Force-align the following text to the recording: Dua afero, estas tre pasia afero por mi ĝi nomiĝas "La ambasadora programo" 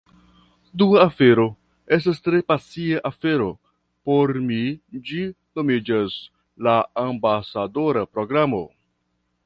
Dua 0.81 1.01
afero, 1.07 1.43
estas 1.97 2.21
tre 2.27 2.39
pasia 2.53 3.03
afero 3.11 3.51
por 4.09 4.33
mi 4.49 4.59
ĝi 5.11 5.21
nomiĝas 5.61 6.19
"La 6.69 6.75
ambasadora 7.07 8.07
programo" 8.17 8.67